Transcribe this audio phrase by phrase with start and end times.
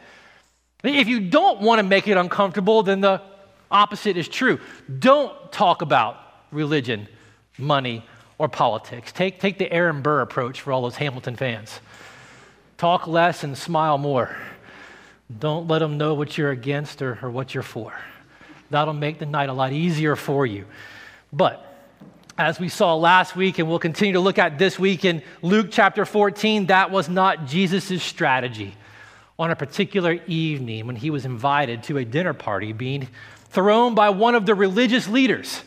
[0.83, 3.23] If you don't want to make it uncomfortable, then the
[3.71, 4.59] opposite is true.
[4.99, 6.17] Don't talk about
[6.51, 7.09] religion,
[7.57, 8.05] money,
[8.39, 9.13] or politics.
[9.13, 11.81] Take, take the Aaron Burr approach for all those Hamilton fans.
[12.79, 14.37] Talk less and smile more.
[15.39, 17.95] Don't let them know what you're against or, or what you're for.
[18.71, 20.65] That'll make the night a lot easier for you.
[21.33, 21.65] But
[22.37, 25.69] as we saw last week, and we'll continue to look at this week in Luke
[25.71, 28.75] chapter 14, that was not Jesus' strategy
[29.39, 33.09] on a particular evening when he was invited to a dinner party being
[33.51, 35.63] thrown by one of the religious leaders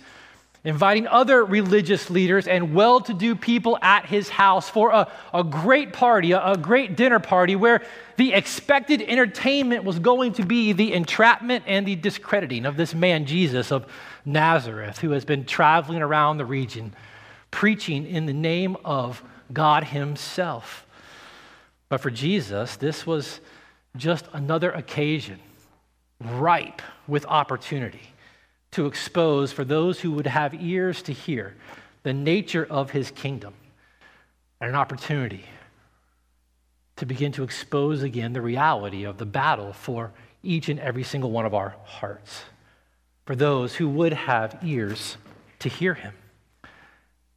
[0.66, 5.44] inviting other religious leaders and well to do people at his house for a, a
[5.44, 7.83] great party, a, a great dinner party, where
[8.17, 13.27] the expected entertainment was going to be the entrapment and the discrediting of this man,
[13.27, 13.85] Jesus of
[14.25, 16.94] Nazareth, who has been traveling around the region
[17.52, 20.88] preaching in the name of God Himself.
[21.89, 23.39] But for Jesus, this was
[23.97, 25.39] just another occasion
[26.19, 28.01] ripe with opportunity
[28.71, 31.55] to expose for those who would have ears to hear
[32.03, 33.53] the nature of his kingdom
[34.59, 35.45] and an opportunity
[36.95, 40.11] to begin to expose again the reality of the battle for
[40.44, 42.44] each and every single one of our hearts,
[43.25, 45.17] for those who would have ears
[45.59, 46.13] to hear him.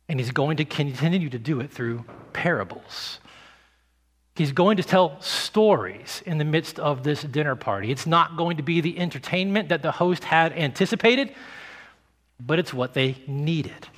[0.08, 3.18] And he's going to continue to do it through parables.
[4.38, 7.91] He's going to tell stories in the midst of this dinner party.
[7.91, 11.34] It's not going to be the entertainment that the host had anticipated,
[12.38, 13.88] but it's what they needed.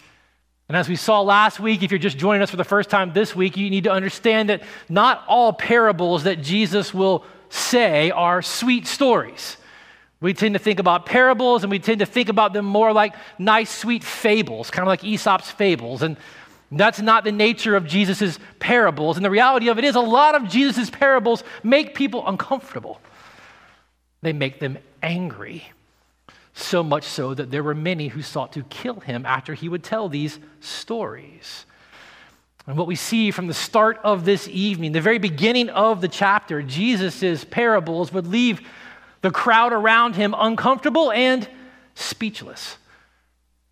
[0.67, 3.13] And as we saw last week, if you're just joining us for the first time
[3.13, 8.41] this week, you need to understand that not all parables that Jesus will say are
[8.41, 9.59] sweet stories.
[10.23, 13.15] We tend to think about parables and we tend to think about them more like
[13.39, 16.01] nice, sweet fables, kind of like Aesop's fables.
[16.01, 16.17] And
[16.79, 19.17] that's not the nature of Jesus' parables.
[19.17, 23.01] And the reality of it is, a lot of Jesus' parables make people uncomfortable.
[24.23, 25.65] They make them angry.
[26.53, 29.83] So much so that there were many who sought to kill him after he would
[29.83, 31.65] tell these stories.
[32.67, 36.09] And what we see from the start of this evening, the very beginning of the
[36.09, 38.61] chapter, Jesus' parables would leave
[39.23, 41.49] the crowd around him uncomfortable and
[41.95, 42.77] speechless.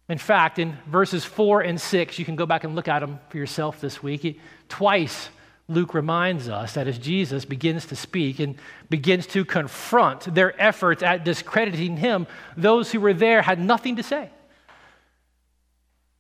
[0.09, 3.21] In fact, in verses 4 and 6, you can go back and look at them
[3.29, 4.41] for yourself this week.
[4.69, 5.29] twice,
[5.69, 8.57] Luke reminds us that as Jesus begins to speak and
[8.89, 12.27] begins to confront their efforts at discrediting him,
[12.57, 14.31] those who were there had nothing to say.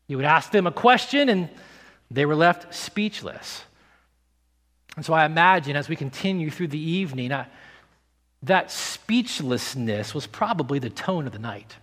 [0.06, 1.48] He would ask them a question and
[2.10, 3.64] they were left speechless.
[4.96, 7.46] And so I imagine as we continue through the evening, I,
[8.42, 11.76] that speechlessness was probably the tone of the night.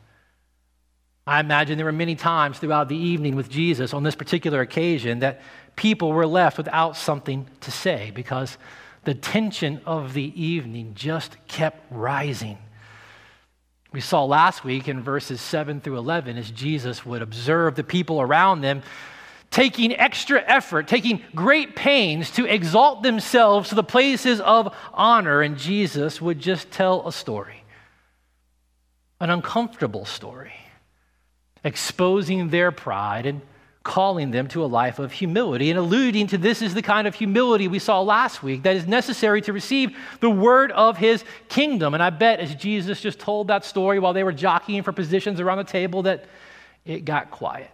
[1.27, 5.19] I imagine there were many times throughout the evening with Jesus on this particular occasion
[5.19, 5.41] that
[5.75, 8.59] people were left without something to say because
[9.05, 12.59] the tension of the evening just kept rising.
[13.91, 18.21] We saw last week in verses 7 through 11 as Jesus would observe the people
[18.21, 18.83] around them
[19.49, 25.57] taking extra effort, taking great pains to exalt themselves to the places of honor, and
[25.57, 27.63] Jesus would just tell a story,
[29.21, 30.53] an uncomfortable story
[31.65, 33.41] exposing their pride and
[33.83, 37.13] calling them to a life of humility and alluding to this is the kind of
[37.13, 41.93] humility we saw last week that is necessary to receive the word of his kingdom.
[41.93, 45.39] And I bet as Jesus just told that story while they were jockeying for positions
[45.39, 46.25] around the table that
[46.85, 47.69] it got quiet.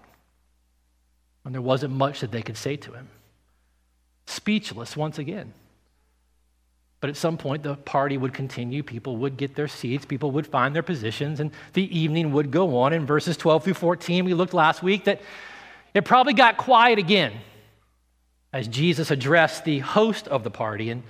[1.45, 3.07] And there wasn't much that they could say to him.
[4.25, 5.53] Speechless once again.
[7.01, 8.83] But at some point, the party would continue.
[8.83, 10.06] People would get their seats.
[10.06, 12.94] People would find their positions, and the evening would go on.
[12.94, 15.19] In verses 12 through 14, we looked last week that
[15.95, 17.33] it probably got quiet again
[18.53, 21.03] as Jesus addressed the host of the party and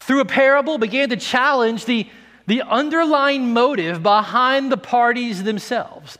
[0.00, 2.08] through a parable began to challenge the,
[2.46, 6.18] the underlying motive behind the parties themselves,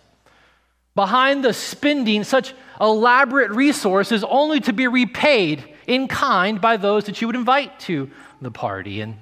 [0.95, 7.21] behind the spending such elaborate resources only to be repaid in kind by those that
[7.21, 8.11] you would invite to
[8.43, 9.01] the party.
[9.01, 9.19] And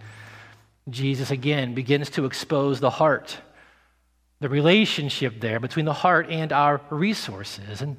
[0.89, 3.39] Jesus again begins to expose the heart,
[4.41, 7.83] the relationship there between the heart and our resources.
[7.83, 7.97] And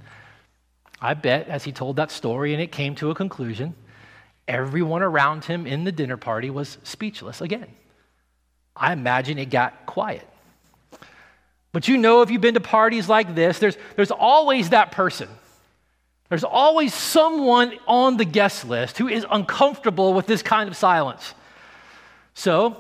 [1.02, 3.76] I bet as he told that story and it came to a conclusion,
[4.48, 7.68] everyone around him in the dinner party was speechless again.
[8.76, 10.28] I imagine it got quiet.
[11.72, 15.30] But you know, if you've been to parties like this, there's, there's always that person.
[16.32, 21.34] There's always someone on the guest list who is uncomfortable with this kind of silence.
[22.36, 22.78] So,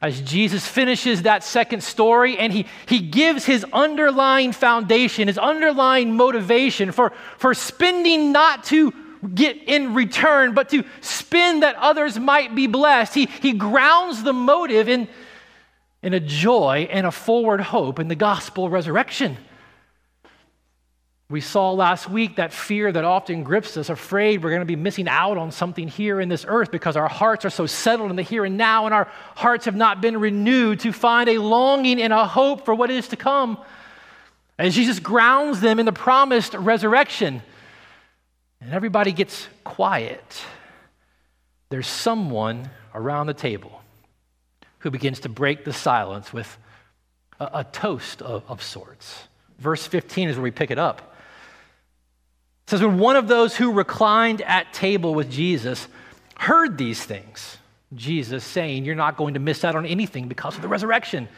[0.00, 6.14] as Jesus finishes that second story and he, he gives his underlying foundation, his underlying
[6.14, 8.94] motivation for, for spending not to
[9.34, 14.32] get in return, but to spend that others might be blessed, he, he grounds the
[14.32, 15.08] motive in,
[16.04, 19.36] in a joy and a forward hope in the gospel resurrection.
[21.28, 24.76] We saw last week that fear that often grips us, afraid we're going to be
[24.76, 28.16] missing out on something here in this earth because our hearts are so settled in
[28.16, 32.00] the here and now, and our hearts have not been renewed to find a longing
[32.00, 33.58] and a hope for what is to come.
[34.56, 37.42] And Jesus grounds them in the promised resurrection.
[38.60, 40.44] And everybody gets quiet.
[41.70, 43.82] There's someone around the table
[44.78, 46.56] who begins to break the silence with
[47.40, 49.24] a, a toast of, of sorts.
[49.58, 51.14] Verse 15 is where we pick it up.
[52.66, 55.86] It says, When one of those who reclined at table with Jesus
[56.36, 57.58] heard these things,
[57.94, 61.28] Jesus saying, You're not going to miss out on anything because of the resurrection.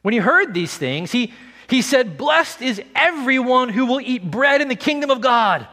[0.00, 1.34] When he heard these things, he,
[1.68, 5.66] he said, Blessed is everyone who will eat bread in the kingdom of God.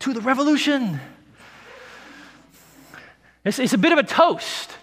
[0.00, 1.00] To the revolution.
[3.44, 4.77] It's, it's a bit of a toast.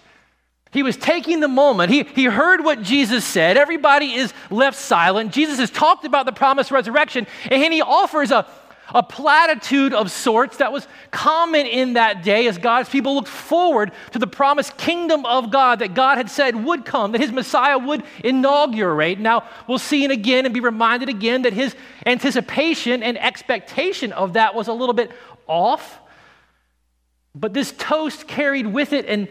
[0.75, 1.89] He was taking the moment.
[1.89, 3.55] He, he heard what Jesus said.
[3.55, 5.31] Everybody is left silent.
[5.31, 8.45] Jesus has talked about the promised resurrection, and he offers a,
[8.93, 13.93] a platitude of sorts that was common in that day as God's people looked forward
[14.11, 17.77] to the promised kingdom of God that God had said would come, that his Messiah
[17.77, 19.17] would inaugurate.
[19.17, 21.73] Now, we'll see it again and be reminded again that his
[22.05, 25.13] anticipation and expectation of that was a little bit
[25.47, 26.01] off.
[27.33, 29.29] But this toast carried with it and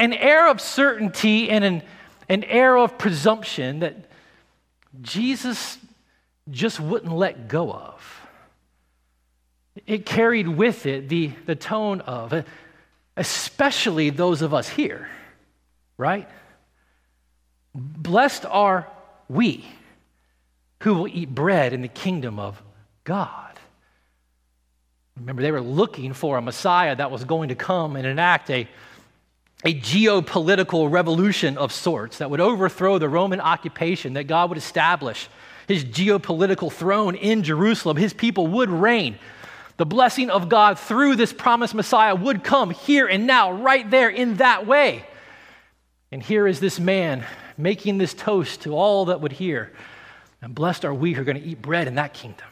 [0.00, 1.82] an air of certainty and an,
[2.28, 4.10] an air of presumption that
[5.02, 5.78] Jesus
[6.50, 8.26] just wouldn't let go of.
[9.86, 12.44] It carried with it the, the tone of,
[13.16, 15.08] especially those of us here,
[15.98, 16.28] right?
[17.74, 18.88] Blessed are
[19.28, 19.66] we
[20.82, 22.60] who will eat bread in the kingdom of
[23.04, 23.58] God.
[25.18, 28.66] Remember, they were looking for a Messiah that was going to come and enact a
[29.64, 35.28] a geopolitical revolution of sorts that would overthrow the Roman occupation, that God would establish
[35.68, 37.96] his geopolitical throne in Jerusalem.
[37.96, 39.18] His people would reign.
[39.76, 44.08] The blessing of God through this promised Messiah would come here and now, right there
[44.08, 45.04] in that way.
[46.10, 47.24] And here is this man
[47.56, 49.72] making this toast to all that would hear.
[50.42, 52.46] And blessed are we who are going to eat bread in that kingdom.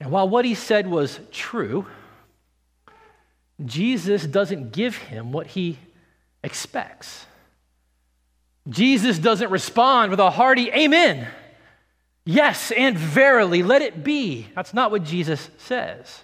[0.00, 1.86] And while what he said was true,
[3.64, 5.78] Jesus doesn't give him what he
[6.42, 7.26] expects.
[8.68, 11.28] Jesus doesn't respond with a hearty amen.
[12.24, 14.46] Yes, and verily, let it be.
[14.54, 16.22] That's not what Jesus says.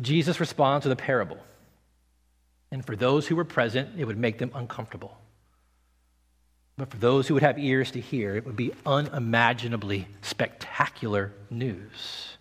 [0.00, 1.38] Jesus responds with a parable.
[2.70, 5.16] And for those who were present, it would make them uncomfortable.
[6.78, 12.36] But for those who would have ears to hear, it would be unimaginably spectacular news.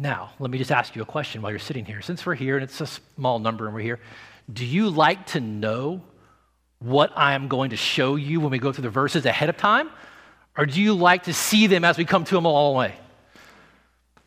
[0.00, 2.00] Now, let me just ask you a question while you're sitting here.
[2.02, 3.98] Since we're here and it's a small number and we're here,
[4.50, 6.02] do you like to know
[6.78, 9.56] what I am going to show you when we go through the verses ahead of
[9.56, 9.90] time?
[10.56, 12.94] Or do you like to see them as we come to them all the way?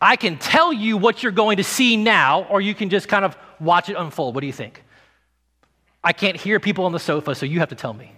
[0.02, 3.24] I can tell you what you're going to see now, or you can just kind
[3.24, 4.36] of watch it unfold.
[4.36, 4.84] What do you think?
[6.04, 8.12] I can't hear people on the sofa, so you have to tell me.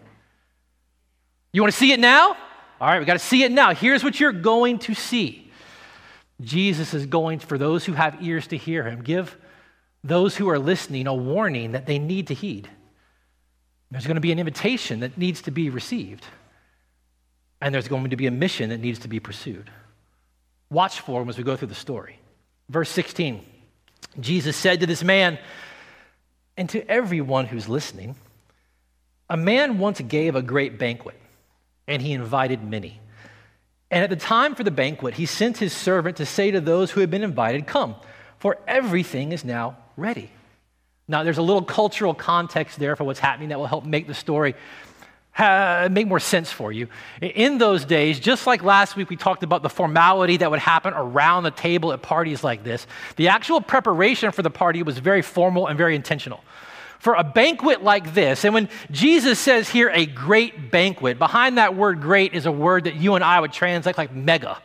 [1.51, 2.35] You want to see it now?
[2.81, 3.75] All right, we got to see it now.
[3.75, 5.42] Here's what you're going to see.
[6.41, 9.37] Jesus is going for those who have ears to hear him, give
[10.03, 12.69] those who are listening a warning that they need to heed.
[13.91, 16.25] There's going to be an invitation that needs to be received,
[17.61, 19.69] and there's going to be a mission that needs to be pursued.
[20.69, 22.19] Watch for him as we go through the story.
[22.69, 23.45] Verse 16
[24.19, 25.39] Jesus said to this man,
[26.55, 28.15] and to everyone who's listening,
[29.29, 31.19] a man once gave a great banquet,
[31.87, 32.99] and he invited many.
[33.93, 36.89] And at the time for the banquet, he sent his servant to say to those
[36.89, 37.95] who had been invited, Come,
[38.39, 40.31] for everything is now ready.
[41.07, 44.15] Now, there's a little cultural context there for what's happening that will help make the
[44.15, 44.55] story
[45.37, 46.87] make more sense for you.
[47.21, 50.93] In those days, just like last week we talked about the formality that would happen
[50.95, 55.21] around the table at parties like this, the actual preparation for the party was very
[55.21, 56.43] formal and very intentional.
[57.03, 61.75] For a banquet like this, and when Jesus says here a great banquet, behind that
[61.75, 64.57] word great is a word that you and I would translate like mega.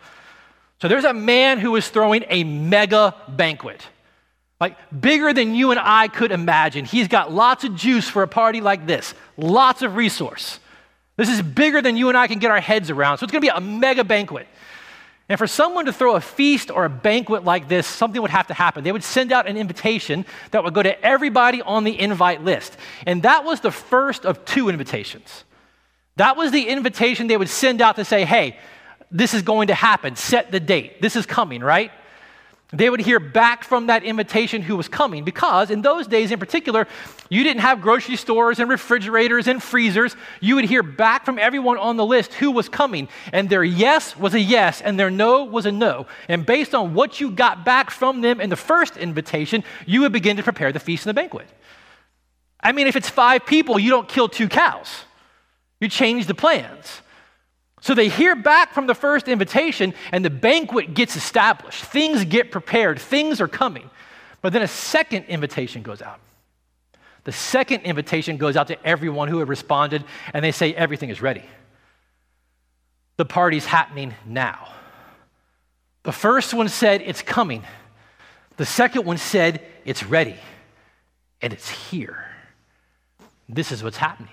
[0.80, 3.82] So there's a man who is throwing a mega banquet
[4.60, 6.84] like bigger than you and I could imagine.
[6.84, 10.60] He's got lots of juice for a party like this, lots of resource.
[11.16, 13.18] This is bigger than you and I can get our heads around.
[13.18, 14.46] So it's going to be a mega banquet.
[15.28, 18.46] And for someone to throw a feast or a banquet like this, something would have
[18.46, 18.82] to happen.
[18.82, 22.76] They would send out an invitation that would go to everybody on the invite list.
[23.06, 25.44] And that was the first of two invitations.
[26.16, 28.58] That was the invitation they would send out to say, hey,
[29.10, 30.16] this is going to happen.
[30.16, 31.02] Set the date.
[31.02, 31.92] This is coming, right?
[32.70, 36.38] They would hear back from that invitation who was coming because in those days in
[36.38, 36.86] particular,
[37.30, 40.14] you didn't have grocery stores and refrigerators and freezers.
[40.40, 44.18] You would hear back from everyone on the list who was coming, and their yes
[44.18, 46.06] was a yes and their no was a no.
[46.28, 50.12] And based on what you got back from them in the first invitation, you would
[50.12, 51.48] begin to prepare the feast and the banquet.
[52.60, 55.04] I mean, if it's five people, you don't kill two cows,
[55.80, 57.00] you change the plans.
[57.80, 61.84] So they hear back from the first invitation, and the banquet gets established.
[61.84, 63.88] Things get prepared, things are coming.
[64.42, 66.20] But then a second invitation goes out.
[67.24, 71.20] The second invitation goes out to everyone who had responded, and they say, Everything is
[71.20, 71.42] ready.
[73.16, 74.72] The party's happening now.
[76.04, 77.64] The first one said, It's coming.
[78.56, 80.36] The second one said, It's ready.
[81.42, 82.24] And it's here.
[83.48, 84.30] This is what's happening.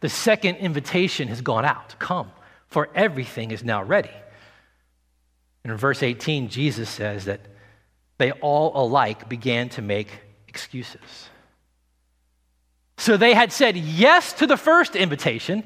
[0.00, 1.94] The second invitation has gone out.
[1.98, 2.30] Come
[2.70, 4.10] for everything is now ready.
[5.64, 7.40] And in verse 18, Jesus says that
[8.18, 10.08] they all alike began to make
[10.48, 11.28] excuses.
[12.96, 15.64] So they had said yes to the first invitation.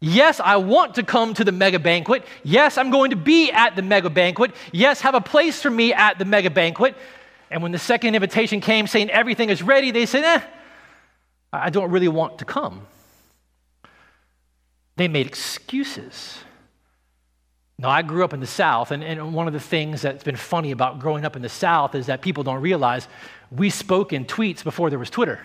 [0.00, 2.24] Yes, I want to come to the mega banquet.
[2.42, 4.52] Yes, I'm going to be at the mega banquet.
[4.72, 6.96] Yes, have a place for me at the mega banquet.
[7.50, 10.42] And when the second invitation came saying everything is ready, they said, eh,
[11.52, 12.86] I don't really want to come.
[15.00, 16.36] They made excuses.
[17.78, 20.36] Now, I grew up in the South, and, and one of the things that's been
[20.36, 23.08] funny about growing up in the South is that people don't realize
[23.50, 25.40] we spoke in tweets before there was Twitter.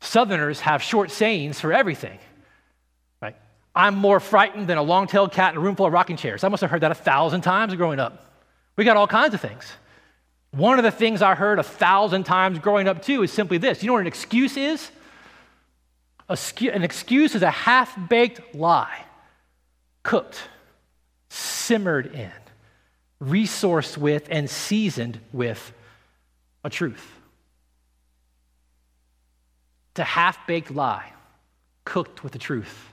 [0.00, 2.18] Southerners have short sayings for everything.
[3.22, 3.34] Right?
[3.74, 6.44] I'm more frightened than a long tailed cat in a room full of rocking chairs.
[6.44, 8.30] I must have heard that a thousand times growing up.
[8.76, 9.72] We got all kinds of things.
[10.50, 13.82] One of the things I heard a thousand times growing up, too, is simply this.
[13.82, 14.90] You know what an excuse is?
[16.28, 19.04] An excuse is a half baked lie,
[20.02, 20.40] cooked,
[21.28, 22.32] simmered in,
[23.22, 25.72] resourced with, and seasoned with
[26.64, 27.10] a truth.
[29.92, 31.12] It's a half baked lie,
[31.84, 32.88] cooked with the truth.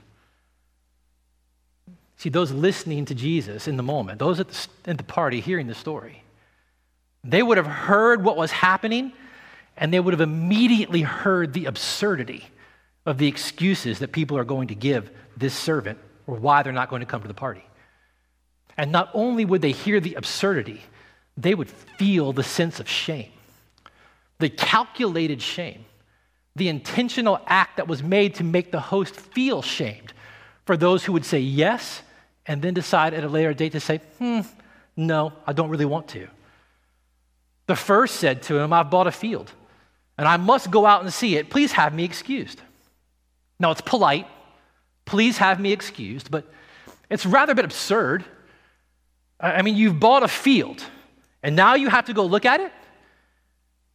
[2.16, 5.66] See, those listening to Jesus in the moment, those at the, at the party hearing
[5.66, 6.22] the story,
[7.24, 9.12] they would have heard what was happening
[9.76, 12.44] and they would have immediately heard the absurdity
[13.06, 16.90] of the excuses that people are going to give this servant or why they're not
[16.90, 17.64] going to come to the party.
[18.76, 20.82] And not only would they hear the absurdity,
[21.36, 23.32] they would feel the sense of shame,
[24.38, 25.84] the calculated shame,
[26.56, 30.12] the intentional act that was made to make the host feel shamed
[30.66, 32.02] for those who would say yes
[32.46, 34.40] and then decide at a later date to say, hmm,
[34.96, 36.28] no, I don't really want to.
[37.66, 39.52] The first said to him, I've bought a field
[40.18, 41.50] and I must go out and see it.
[41.50, 42.60] Please have me excused.
[43.60, 44.26] Now, it's polite.
[45.04, 46.50] Please have me excused, but
[47.08, 48.24] it's rather a bit absurd.
[49.38, 50.82] I mean, you've bought a field,
[51.42, 52.72] and now you have to go look at it?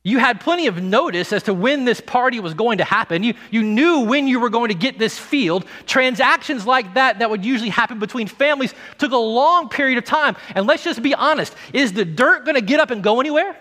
[0.03, 3.23] You had plenty of notice as to when this party was going to happen.
[3.23, 5.65] You, you knew when you were going to get this field.
[5.87, 10.35] Transactions like that, that would usually happen between families, took a long period of time.
[10.53, 13.57] And let's just be honest is the dirt going to get up and go anywhere?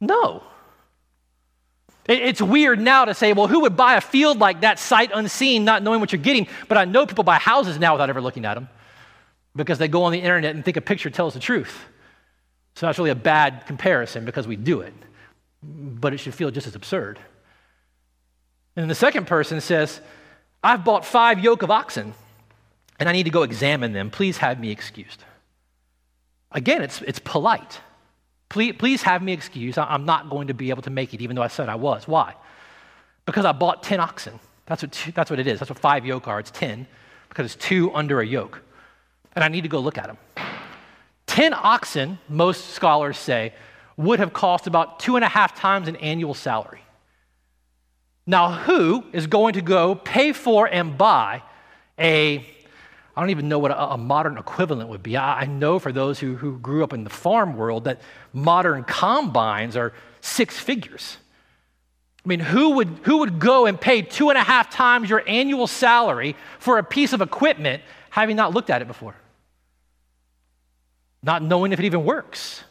[0.00, 0.42] No.
[2.08, 5.64] It's weird now to say, well, who would buy a field like that sight unseen,
[5.64, 6.46] not knowing what you're getting?
[6.68, 8.68] But I know people buy houses now without ever looking at them
[9.56, 11.76] because they go on the internet and think a picture tells the truth.
[12.76, 14.94] So that's really a bad comparison because we do it.
[15.62, 17.18] But it should feel just as absurd.
[18.76, 20.00] And then the second person says,
[20.62, 22.14] I've bought five yoke of oxen
[23.00, 24.10] and I need to go examine them.
[24.10, 25.24] Please have me excused.
[26.52, 27.80] Again, it's, it's polite.
[28.48, 29.78] Please, please have me excused.
[29.78, 32.06] I'm not going to be able to make it, even though I said I was.
[32.06, 32.34] Why?
[33.24, 34.38] Because I bought 10 oxen.
[34.66, 35.58] That's what, two, that's what it is.
[35.58, 36.38] That's what five yoke are.
[36.38, 36.86] It's 10,
[37.28, 38.62] because it's two under a yoke.
[39.34, 40.18] And I need to go look at them.
[41.26, 43.52] 10 oxen, most scholars say,
[43.96, 46.80] would have cost about two and a half times an annual salary.
[48.26, 51.42] Now, who is going to go pay for and buy
[51.98, 52.44] a,
[53.16, 55.16] I don't even know what a, a modern equivalent would be.
[55.16, 58.00] I, I know for those who, who grew up in the farm world that
[58.32, 61.16] modern combines are six figures.
[62.24, 65.22] I mean, who would, who would go and pay two and a half times your
[65.26, 69.14] annual salary for a piece of equipment having not looked at it before?
[71.22, 72.64] Not knowing if it even works.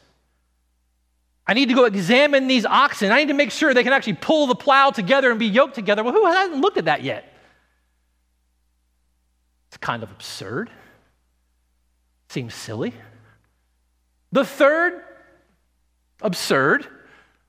[1.48, 3.12] I need to go examine these oxen.
[3.12, 5.76] I need to make sure they can actually pull the plow together and be yoked
[5.76, 6.04] together.
[6.04, 7.35] Well, who hasn't looked at that yet?
[9.76, 10.70] It's kind of absurd.
[12.30, 12.94] Seems silly.
[14.32, 15.04] The third,
[16.22, 16.88] absurd,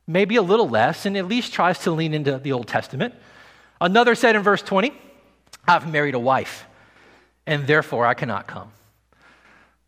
[0.08, 3.14] maybe a little less, and at least tries to lean into the Old Testament.
[3.80, 4.92] Another said in verse 20,
[5.68, 6.66] I've married a wife,
[7.46, 8.72] and therefore I cannot come.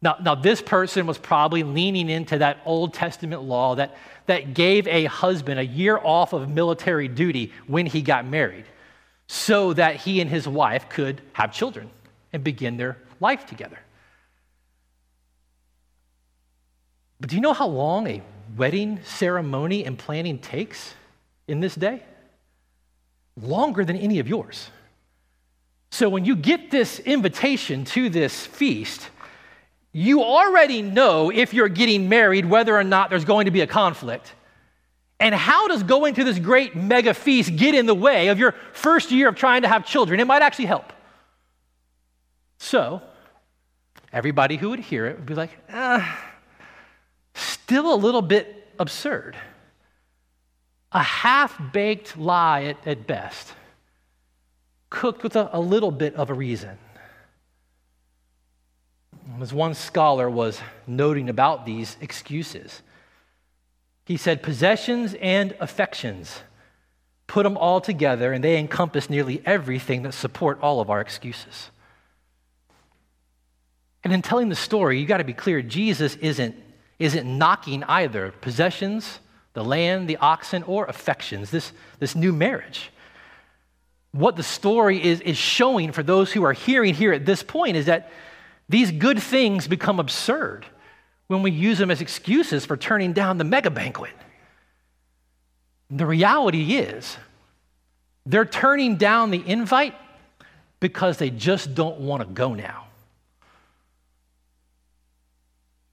[0.01, 4.87] Now, now, this person was probably leaning into that Old Testament law that, that gave
[4.87, 8.67] a husband a year off of military duty when he got married
[9.27, 11.91] so that he and his wife could have children
[12.33, 13.79] and begin their life together.
[17.21, 18.23] But do you know how long a
[18.57, 20.95] wedding ceremony and planning takes
[21.47, 22.03] in this day?
[23.41, 24.71] Longer than any of yours.
[25.91, 29.09] So when you get this invitation to this feast,
[29.93, 33.67] you already know if you're getting married whether or not there's going to be a
[33.67, 34.33] conflict.
[35.19, 38.55] And how does going to this great mega feast get in the way of your
[38.73, 40.21] first year of trying to have children?
[40.21, 40.93] It might actually help.
[42.59, 43.01] So,
[44.13, 46.25] everybody who would hear it would be like, ah,
[47.35, 49.37] still a little bit absurd.
[50.93, 53.53] A half baked lie at, at, best,
[54.91, 56.79] cooked with a, a little bit of a reason.
[59.41, 62.83] As one scholar was noting about these excuses,
[64.07, 66.41] he said, possessions and affections,
[67.27, 71.71] put them all together, and they encompass nearly everything that support all of our excuses.
[74.05, 76.57] And in telling the story, you got to be clear Jesus isn't,
[76.99, 79.19] isn't knocking either possessions,
[79.55, 82.91] the land, the oxen, or affections, this, this new marriage.
[84.13, 87.77] What the story is, is showing for those who are hearing here at this point
[87.77, 88.11] is that
[88.69, 90.67] these good things become absurd
[91.27, 94.13] when we use them as excuses for turning down the mega banquet.
[95.91, 97.17] The reality is,
[98.27, 99.95] they're turning down the invite
[100.81, 102.88] because they just don't want to go now.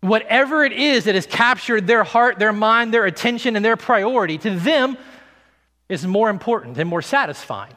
[0.06, 4.38] Whatever it is that has captured their heart, their mind, their attention, and their priority,
[4.40, 4.98] to them
[5.90, 7.76] is more important and more satisfying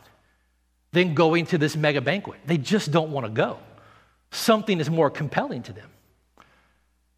[0.93, 2.41] than going to this mega banquet.
[2.47, 3.59] They just don't want to go
[4.31, 5.91] something is more compelling to them.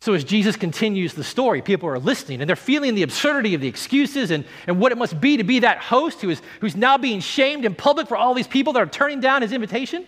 [0.01, 3.61] So, as Jesus continues the story, people are listening and they're feeling the absurdity of
[3.61, 6.75] the excuses and, and what it must be to be that host who is, who's
[6.75, 10.07] now being shamed in public for all these people that are turning down his invitation.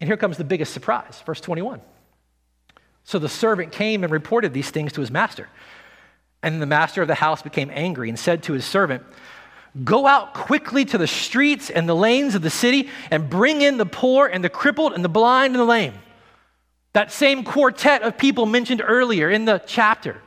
[0.00, 1.80] And here comes the biggest surprise, verse 21.
[3.06, 5.48] So the servant came and reported these things to his master.
[6.42, 9.04] And the master of the house became angry and said to his servant,
[9.84, 13.76] Go out quickly to the streets and the lanes of the city and bring in
[13.76, 15.94] the poor and the crippled and the blind and the lame.
[16.94, 20.20] That same quartet of people mentioned earlier in the chapter.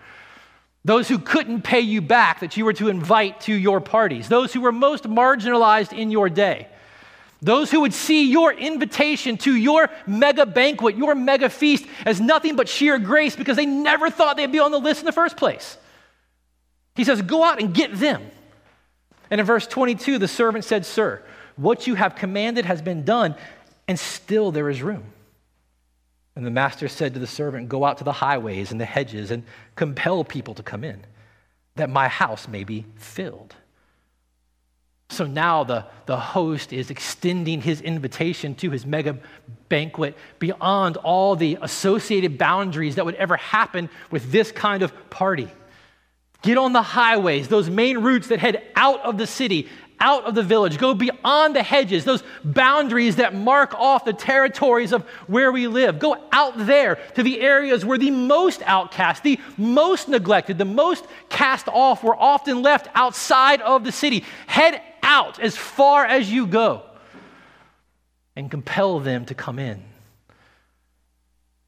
[0.86, 4.30] Those who couldn't pay you back that you were to invite to your parties.
[4.30, 6.68] Those who were most marginalized in your day.
[7.42, 12.56] Those who would see your invitation to your mega banquet, your mega feast, as nothing
[12.56, 15.38] but sheer grace because they never thought they'd be on the list in the first
[15.38, 15.78] place.
[16.96, 18.22] He says, Go out and get them.
[19.32, 21.24] And in verse 22, the servant said, Sir,
[21.56, 23.36] what you have commanded has been done,
[23.88, 25.06] and still there is room.
[26.36, 29.32] And the master said to the servant, Go out to the highways and the hedges
[29.32, 29.44] and
[29.76, 31.06] compel people to come in,
[31.76, 33.56] that my house may be filled.
[35.10, 39.18] So now the, the host is extending his invitation to his mega
[39.68, 45.50] banquet beyond all the associated boundaries that would ever happen with this kind of party.
[46.42, 49.68] Get on the highways, those main routes that head out of the city,
[50.00, 50.78] out of the village.
[50.78, 56.00] Go beyond the hedges, those boundaries that mark off the territories of where we live.
[56.00, 61.06] Go out there to the areas where the most outcast, the most neglected, the most
[61.28, 64.24] cast off were often left outside of the city.
[64.48, 66.84] Head out as far as you go
[68.36, 69.84] and compel them to come in.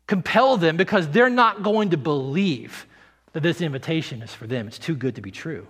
[0.05, 2.85] Compel them because they're not going to believe
[3.33, 4.67] that this invitation is for them.
[4.67, 5.67] It's too good to be true,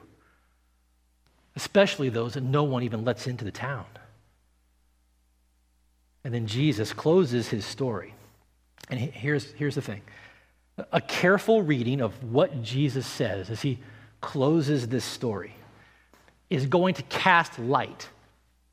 [1.55, 3.85] especially those that no one even lets into the town.
[6.23, 8.13] And then Jesus closes his story.
[8.89, 10.01] And here's, here's the thing
[10.91, 13.79] A careful reading of what Jesus says as he
[14.19, 15.55] closes this story
[16.51, 18.09] is going to cast light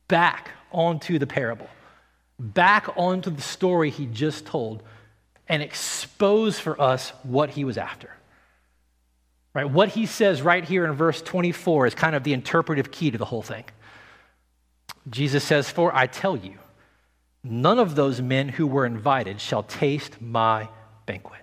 [0.09, 1.69] back onto the parable,
[2.39, 4.83] back onto the story he just told,
[5.49, 8.11] and expose for us what he was after.
[9.55, 9.71] Right?
[9.71, 13.19] What he says right here in verse 24 is kind of the interpretive key to
[13.19, 13.65] the whole thing.
[15.09, 16.59] Jesus says, For I tell you,
[17.43, 20.69] none of those men who were invited shall taste my
[21.07, 21.41] banquet.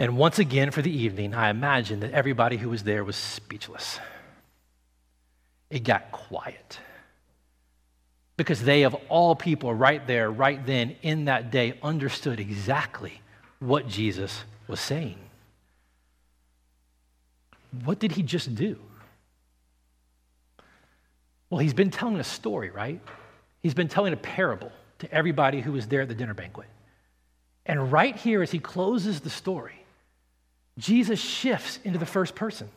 [0.00, 4.00] And once again, for the evening, I imagine that everybody who was there was speechless.
[5.68, 6.78] It got quiet.
[8.38, 13.20] Because they, of all people, right there, right then, in that day, understood exactly
[13.58, 15.18] what Jesus was saying.
[17.84, 18.78] What did he just do?
[21.50, 23.02] Well, he's been telling a story, right?
[23.62, 26.68] He's been telling a parable to everybody who was there at the dinner banquet.
[27.66, 29.79] And right here, as he closes the story,
[30.80, 32.68] Jesus shifts into the first person.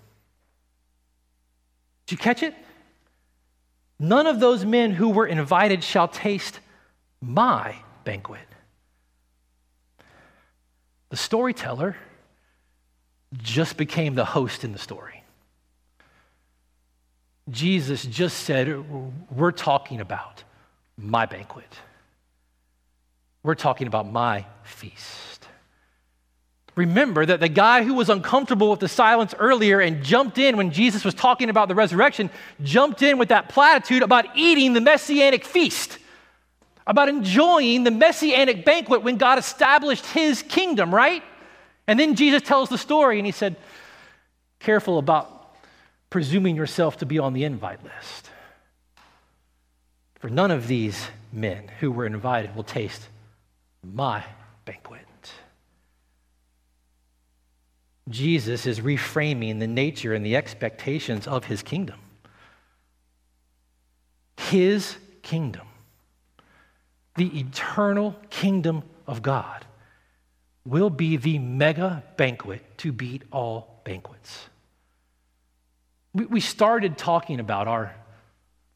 [2.05, 2.53] Did you catch it?
[3.97, 6.59] None of those men who were invited shall taste
[7.21, 8.41] my banquet.
[11.09, 11.95] The storyteller
[13.37, 15.23] just became the host in the story.
[17.49, 18.83] Jesus just said,
[19.31, 20.43] We're talking about
[20.97, 21.71] my banquet.
[23.43, 25.32] We're talking about my feast.
[26.75, 30.71] Remember that the guy who was uncomfortable with the silence earlier and jumped in when
[30.71, 32.31] Jesus was talking about the resurrection,
[32.63, 35.99] jumped in with that platitude about eating the messianic feast,
[36.87, 41.23] about enjoying the messianic banquet when God established his kingdom, right?
[41.87, 43.55] And then Jesus tells the story and he said,
[44.59, 45.55] Careful about
[46.09, 48.29] presuming yourself to be on the invite list.
[50.15, 53.09] For none of these men who were invited will taste
[53.83, 54.23] my
[54.63, 55.05] banquet.
[58.09, 61.99] Jesus is reframing the nature and the expectations of his kingdom.
[64.37, 65.67] His kingdom,
[67.15, 69.65] the eternal kingdom of God,
[70.65, 74.47] will be the mega banquet to beat all banquets.
[76.13, 77.95] We started talking about our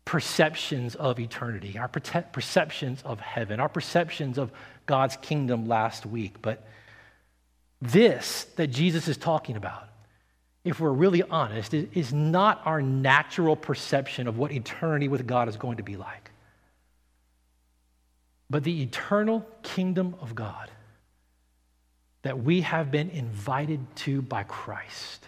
[0.06, 4.52] perceptions of eternity, our perceptions of heaven, our perceptions of
[4.86, 6.66] God's kingdom last week, but
[7.82, 9.88] this that Jesus is talking about,
[10.64, 15.58] if we're really honest, is not our natural perception of what eternity with God is
[15.58, 16.32] going to be like.
[18.50, 20.72] But the eternal kingdom of God
[22.24, 25.28] that we have been invited to by Christ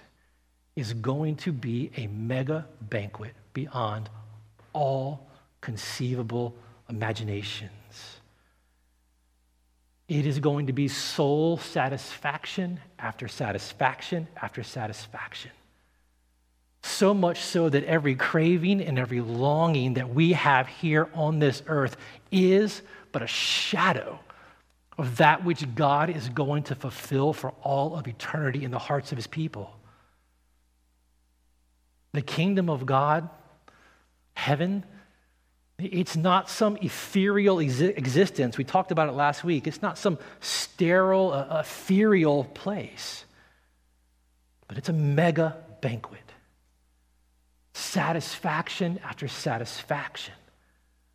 [0.76, 4.10] is going to be a mega banquet beyond
[4.74, 5.28] all
[5.62, 6.56] conceivable
[6.90, 7.72] imaginations.
[10.10, 15.52] It is going to be soul satisfaction after satisfaction after satisfaction.
[16.82, 21.62] So much so that every craving and every longing that we have here on this
[21.67, 21.95] earth
[22.32, 24.19] is but a shadow
[24.98, 29.12] of that which God is going to fulfill for all of eternity in the hearts
[29.12, 29.76] of his people.
[32.13, 33.30] The kingdom of God,
[34.34, 34.84] heaven,
[35.80, 38.58] it's not some ethereal ex- existence.
[38.58, 39.68] We talked about it last week.
[39.68, 43.26] It's not some sterile, uh, ethereal place,
[44.68, 46.20] but it's a mega banquet.
[47.74, 50.34] Satisfaction after satisfaction,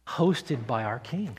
[0.07, 1.37] hosted by our King.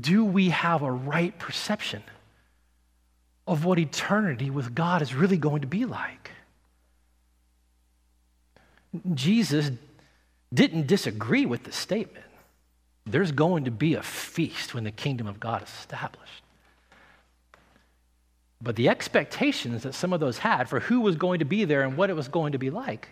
[0.00, 2.02] Do we have a right perception
[3.46, 6.32] of what eternity with God is really going to be like?
[9.14, 9.70] Jesus
[10.52, 12.24] didn't disagree with the statement.
[13.06, 16.42] There's going to be a feast when the kingdom of God is established.
[18.60, 21.82] But the expectations that some of those had for who was going to be there
[21.82, 23.08] and what it was going to be like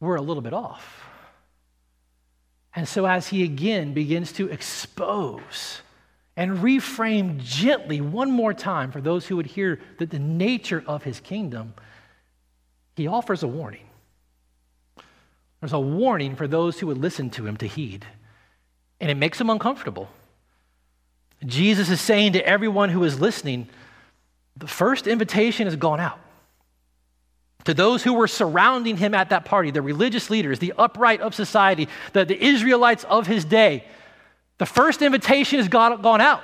[0.00, 1.04] were a little bit off.
[2.74, 5.82] And so, as he again begins to expose
[6.36, 11.02] and reframe gently one more time for those who would hear that the nature of
[11.02, 11.74] his kingdom,
[12.96, 13.89] he offers a warning.
[15.60, 18.06] There's a warning for those who would listen to him to heed,
[19.00, 20.08] and it makes them uncomfortable.
[21.44, 23.68] Jesus is saying to everyone who is listening,
[24.56, 26.18] the first invitation has gone out.
[27.64, 31.34] To those who were surrounding him at that party, the religious leaders, the upright of
[31.34, 33.84] society, the, the Israelites of his day,
[34.58, 36.42] the first invitation has gone out.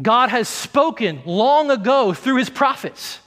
[0.00, 3.18] God has spoken long ago through his prophets.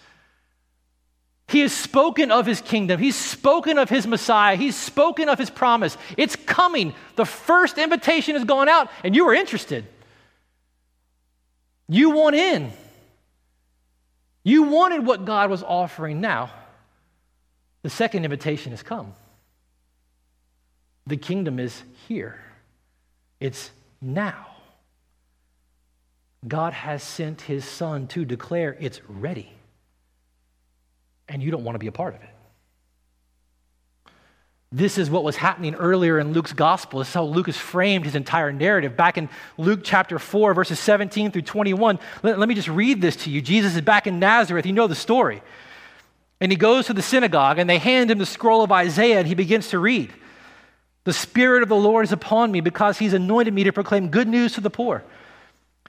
[1.47, 2.99] He has spoken of his kingdom.
[2.99, 4.57] He's spoken of his Messiah.
[4.57, 5.97] He's spoken of his promise.
[6.17, 6.93] It's coming.
[7.15, 9.85] The first invitation has gone out, and you were interested.
[11.87, 12.73] You want in.
[14.43, 16.51] You wanted what God was offering now.
[17.81, 19.13] The second invitation has come.
[21.05, 22.37] The kingdom is here,
[23.39, 24.47] it's now.
[26.45, 29.56] God has sent his son to declare it's ready
[31.29, 32.29] and you don't want to be a part of it.
[34.71, 36.99] This is what was happening earlier in Luke's gospel.
[36.99, 38.97] This is how Luke has framed his entire narrative.
[38.97, 43.15] Back in Luke chapter 4, verses 17 through 21, let, let, me just read this
[43.17, 43.41] to you.
[43.41, 44.65] Jesus is back in Nazareth.
[44.65, 45.41] You know the story.
[46.41, 49.27] And he goes to the synagogue, and they hand him the scroll of Isaiah, and
[49.27, 50.13] he begins to read
[51.05, 54.27] The Spirit of the Lord is upon me because he's anointed me to proclaim good
[54.27, 55.01] news to the poor.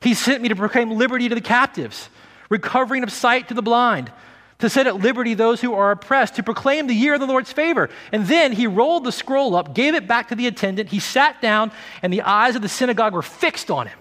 [0.02, 2.08] He sent me to proclaim liberty to the captives,
[2.48, 4.12] recovering of sight to the blind
[4.58, 7.52] to set at liberty those who are oppressed, to proclaim the year of the Lord's
[7.52, 7.88] favor.
[8.12, 10.88] And then he rolled the scroll up, gave it back to the attendant.
[10.88, 11.70] He sat down,
[12.02, 13.98] and the eyes of the synagogue were fixed on him.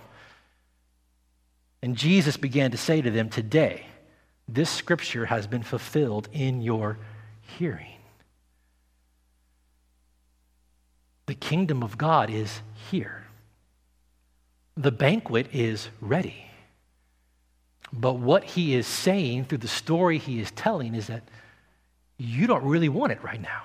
[1.83, 3.85] And Jesus began to say to them, Today,
[4.47, 6.97] this scripture has been fulfilled in your
[7.59, 7.93] hearing.
[11.27, 13.25] The kingdom of God is here.
[14.75, 16.46] The banquet is ready.
[17.93, 21.23] But what he is saying through the story he is telling is that
[22.17, 23.63] you don't really want it right now.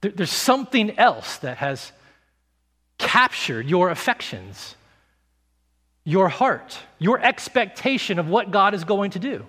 [0.00, 1.90] There's something else that has
[2.98, 4.76] captured your affections,
[6.04, 9.44] your heart, your expectation of what God is going to do.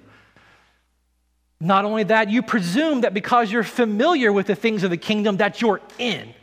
[1.59, 5.37] Not only that, you presume that because you're familiar with the things of the kingdom
[5.37, 6.33] that you're in,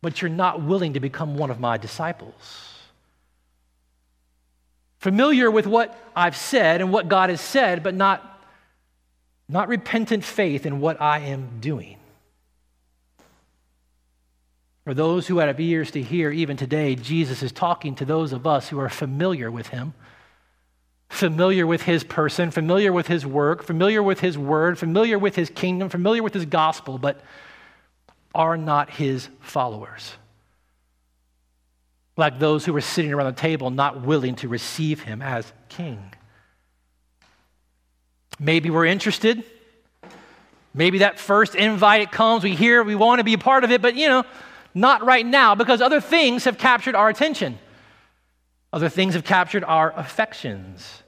[0.00, 2.67] but you're not willing to become one of my disciples
[4.98, 8.44] familiar with what I've said and what God has said, but not,
[9.48, 11.96] not repentant faith in what I am doing.
[14.84, 18.46] For those who have ears to hear, even today, Jesus is talking to those of
[18.46, 19.92] us who are familiar with him,
[21.10, 25.50] familiar with his person, familiar with his work, familiar with his word, familiar with his
[25.50, 27.20] kingdom, familiar with his gospel, but
[28.34, 30.14] are not his followers
[32.18, 36.12] like those who were sitting around the table not willing to receive him as king.
[38.40, 39.44] Maybe we're interested.
[40.74, 43.80] Maybe that first invite comes, we hear, we want to be a part of it,
[43.80, 44.24] but you know,
[44.74, 47.58] not right now because other things have captured our attention.
[48.72, 51.02] Other things have captured our affections.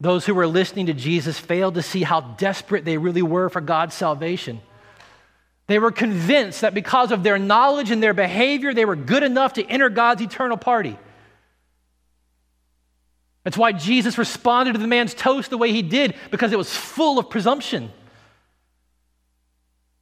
[0.00, 3.60] Those who were listening to Jesus failed to see how desperate they really were for
[3.60, 4.60] God's salvation.
[5.66, 9.54] They were convinced that because of their knowledge and their behavior, they were good enough
[9.54, 10.98] to enter God's eternal party.
[13.44, 16.74] That's why Jesus responded to the man's toast the way he did, because it was
[16.74, 17.90] full of presumption.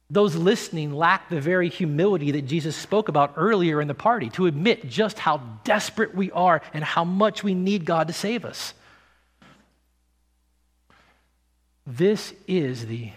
[0.09, 4.45] Those listening lacked the very humility that Jesus spoke about earlier in the party to
[4.45, 8.73] admit just how desperate we are and how much we need God to save us.
[11.87, 13.11] This is the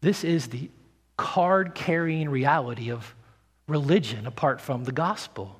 [0.00, 0.70] this is the
[1.16, 3.14] card carrying reality of
[3.66, 5.56] religion apart from the gospel.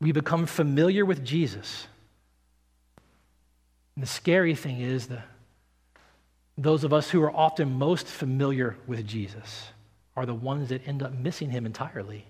[0.00, 1.86] We become familiar with Jesus.
[3.94, 5.26] And the scary thing is that
[6.58, 9.68] those of us who are often most familiar with Jesus
[10.16, 12.24] are the ones that end up missing him entirely.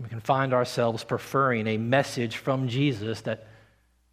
[0.00, 3.46] We can find ourselves preferring a message from Jesus that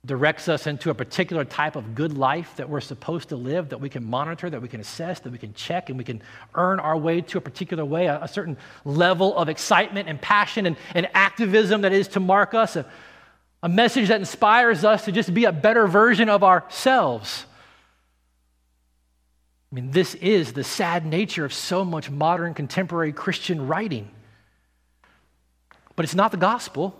[0.05, 3.81] directs us into a particular type of good life that we're supposed to live, that
[3.81, 6.21] we can monitor, that we can assess, that we can check, and we can
[6.55, 10.65] earn our way to a particular way, a, a certain level of excitement and passion
[10.65, 12.85] and, and activism that is to mark us, a,
[13.61, 17.45] a message that inspires us to just be a better version of ourselves.
[19.71, 24.09] I mean, this is the sad nature of so much modern contemporary Christian writing.
[25.97, 26.97] But it's not the gospel.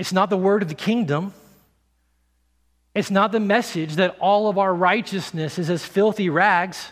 [0.00, 1.34] It's not the word of the kingdom.
[2.94, 6.90] It's not the message that all of our righteousness is as filthy rags,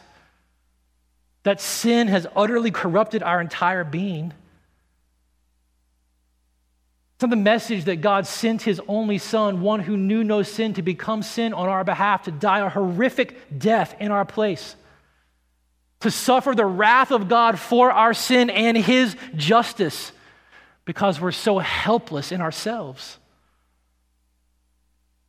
[1.42, 4.34] that sin has utterly corrupted our entire being.
[7.14, 10.74] It's not the message that God sent his only son, one who knew no sin,
[10.74, 14.76] to become sin on our behalf, to die a horrific death in our place,
[16.00, 20.12] to suffer the wrath of God for our sin and his justice
[20.88, 23.18] because we're so helpless in ourselves.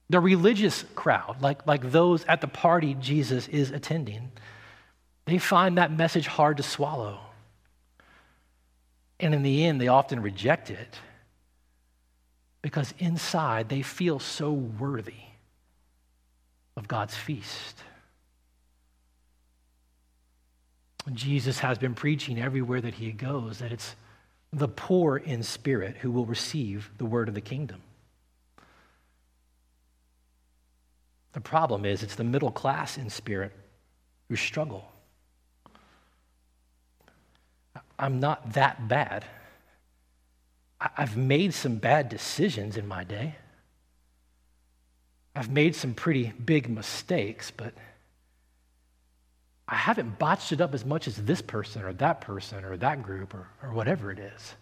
[0.10, 4.32] The religious crowd, like, like those at the party Jesus is attending,
[5.26, 7.20] they find that message hard to swallow.
[9.20, 10.98] And in the end, they often reject it
[12.62, 15.26] because inside they feel so worthy
[16.78, 17.84] of God's feast.
[21.12, 23.94] Jesus has been preaching everywhere that he goes that it's
[24.52, 27.82] the poor in spirit who will receive the word of the kingdom.
[31.34, 33.52] The problem is, it's the middle class in spirit
[34.28, 34.92] who struggle.
[38.00, 39.26] I'm not that bad.
[40.80, 43.36] I've made some bad decisions in my day.
[45.36, 47.74] I've made some pretty big mistakes, but
[49.72, 53.04] I haven't botched it up as much as this person or that person or that
[53.04, 54.56] group or, or whatever it is.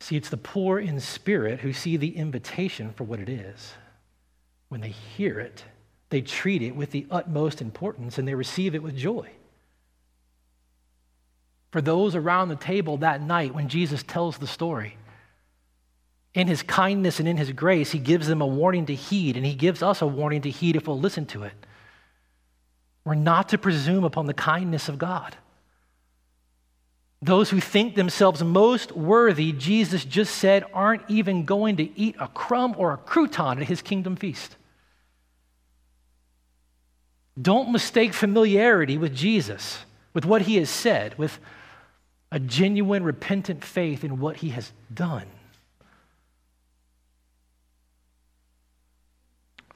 [0.00, 3.72] See, it's the poor in spirit who see the invitation for what it is.
[4.68, 5.64] When they hear it,
[6.10, 9.30] they treat it with the utmost importance and they receive it with joy.
[11.70, 14.98] For those around the table that night when Jesus tells the story,
[16.34, 19.44] in his kindness and in his grace, he gives them a warning to heed, and
[19.44, 21.52] he gives us a warning to heed if we'll listen to it.
[23.08, 25.34] We're not to presume upon the kindness of God.
[27.22, 32.28] Those who think themselves most worthy, Jesus just said, aren't even going to eat a
[32.28, 34.56] crumb or a crouton at his kingdom feast.
[37.40, 39.78] Don't mistake familiarity with Jesus,
[40.12, 41.38] with what he has said, with
[42.30, 45.24] a genuine, repentant faith in what he has done.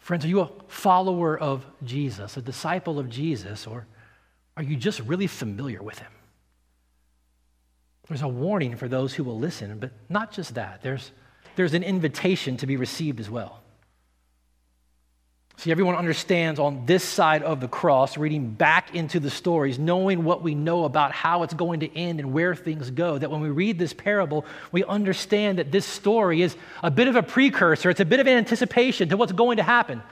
[0.03, 3.87] Friends, are you a follower of Jesus, a disciple of Jesus, or
[4.57, 6.11] are you just really familiar with him?
[8.09, 10.83] There's a warning for those who will listen, but not just that.
[10.83, 11.12] There's,
[11.55, 13.62] there's an invitation to be received as well.
[15.59, 20.25] See, everyone understands on this side of the cross, reading back into the stories, knowing
[20.25, 23.41] what we know about how it's going to end and where things go, that when
[23.41, 27.91] we read this parable, we understand that this story is a bit of a precursor,
[27.91, 30.03] it's a bit of an anticipation to what's going to happen.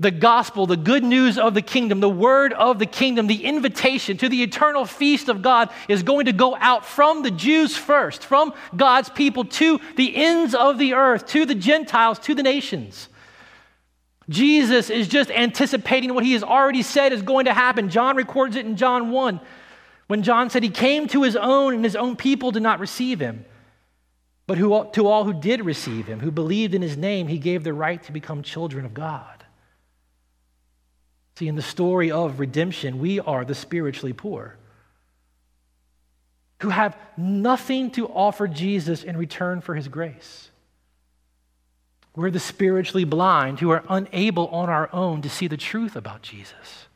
[0.00, 4.16] The gospel, the good news of the kingdom, the word of the kingdom, the invitation
[4.16, 8.24] to the eternal feast of God is going to go out from the Jews first,
[8.24, 13.08] from God's people to the ends of the earth, to the Gentiles, to the nations.
[14.28, 17.88] Jesus is just anticipating what he has already said is going to happen.
[17.88, 19.40] John records it in John 1
[20.06, 23.20] when John said he came to his own and his own people did not receive
[23.20, 23.44] him.
[24.46, 27.64] But who, to all who did receive him, who believed in his name, he gave
[27.64, 29.44] the right to become children of God.
[31.36, 34.56] See, in the story of redemption, we are the spiritually poor
[36.62, 40.51] who have nothing to offer Jesus in return for his grace.
[42.14, 46.22] We're the spiritually blind who are unable on our own to see the truth about
[46.22, 46.86] Jesus.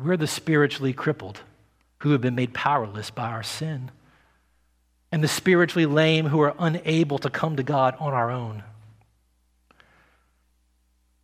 [0.00, 1.40] We're the spiritually crippled
[1.98, 3.90] who have been made powerless by our sin,
[5.12, 8.64] and the spiritually lame who are unable to come to God on our own.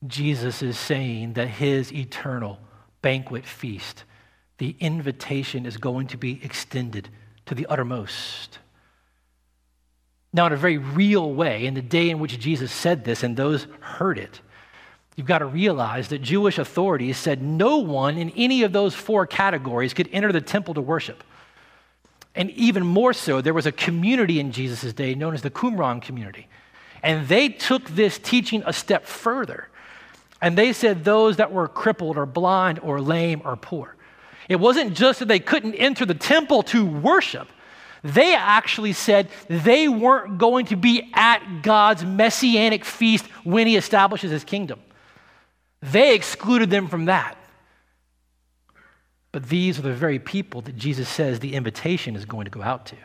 [0.06, 2.60] Jesus is saying that his eternal
[3.02, 4.04] banquet feast,
[4.58, 7.08] the invitation is going to be extended
[7.46, 8.60] to the uttermost.
[10.32, 13.36] Now, in a very real way, in the day in which Jesus said this and
[13.36, 14.40] those heard it,
[15.16, 19.26] you've got to realize that Jewish authorities said no one in any of those four
[19.26, 21.24] categories could enter the temple to worship.
[22.34, 26.02] And even more so, there was a community in Jesus' day known as the Qumran
[26.02, 26.46] community.
[27.02, 29.68] And they took this teaching a step further.
[30.40, 33.96] And they said those that were crippled or blind or lame or poor.
[34.48, 37.48] It wasn't just that they couldn't enter the temple to worship,
[38.02, 44.30] they actually said they weren't going to be at God's messianic feast when he establishes
[44.30, 44.80] his kingdom.
[45.80, 47.36] They excluded them from that.
[49.32, 52.62] But these are the very people that Jesus says the invitation is going to go
[52.62, 52.96] out to.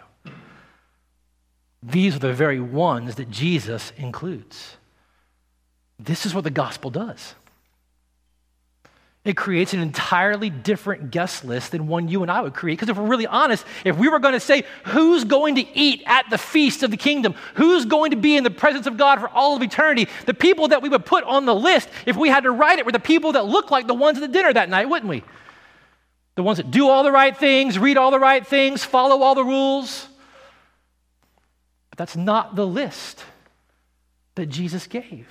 [1.81, 4.77] These are the very ones that Jesus includes.
[5.99, 7.35] This is what the gospel does.
[9.25, 12.75] It creates an entirely different guest list than one you and I would create.
[12.75, 16.03] Because if we're really honest, if we were going to say who's going to eat
[16.05, 19.21] at the feast of the kingdom, who's going to be in the presence of God
[19.21, 22.27] for all of eternity, the people that we would put on the list, if we
[22.27, 24.51] had to write it, were the people that look like the ones at the dinner
[24.51, 25.23] that night, wouldn't we?
[26.35, 29.35] The ones that do all the right things, read all the right things, follow all
[29.35, 30.05] the rules.
[31.91, 33.23] But that's not the list
[34.35, 35.27] that Jesus gave.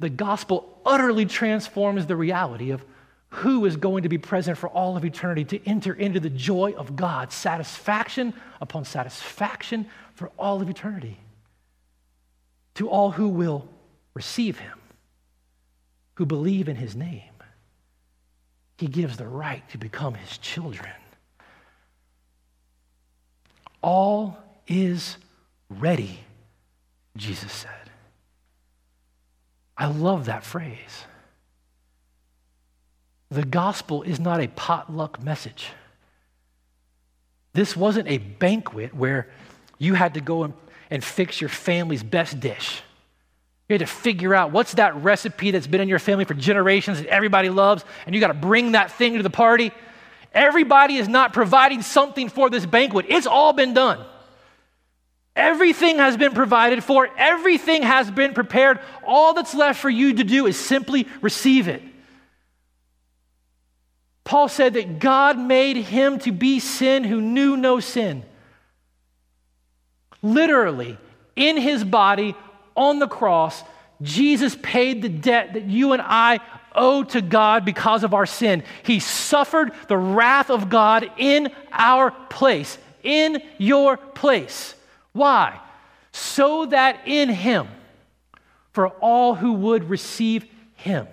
[0.00, 2.84] The gospel utterly transforms the reality of
[3.30, 6.72] who is going to be present for all of eternity to enter into the joy
[6.72, 11.18] of God, satisfaction upon satisfaction for all of eternity.
[12.76, 13.68] To all who will
[14.14, 14.78] receive him,
[16.14, 17.22] who believe in his name.
[18.78, 20.92] he gives the right to become his children.
[23.82, 24.38] All
[24.68, 25.16] is
[25.68, 26.20] ready,
[27.16, 27.77] Jesus said.
[29.78, 31.04] I love that phrase.
[33.30, 35.68] The gospel is not a potluck message.
[37.52, 39.28] This wasn't a banquet where
[39.78, 40.54] you had to go and,
[40.90, 42.82] and fix your family's best dish.
[43.68, 47.00] You had to figure out what's that recipe that's been in your family for generations
[47.00, 49.72] that everybody loves, and you got to bring that thing to the party.
[50.32, 54.04] Everybody is not providing something for this banquet, it's all been done.
[55.38, 58.80] Everything has been provided for, everything has been prepared.
[59.06, 61.80] All that's left for you to do is simply receive it.
[64.24, 68.24] Paul said that God made him to be sin who knew no sin.
[70.22, 70.98] Literally,
[71.36, 72.34] in his body
[72.76, 73.62] on the cross,
[74.02, 76.40] Jesus paid the debt that you and I
[76.74, 78.64] owe to God because of our sin.
[78.82, 84.74] He suffered the wrath of God in our place, in your place.
[85.18, 85.60] Why?
[86.12, 87.66] So that in him,
[88.70, 90.46] for all who would receive
[90.76, 91.08] him,